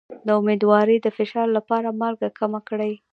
د 0.25 0.27
امیدوارۍ 0.39 0.97
د 1.01 1.07
فشار 1.17 1.47
لپاره 1.57 1.95
مالګه 1.99 2.29
کمه 2.39 2.59
کړئ 2.69 2.93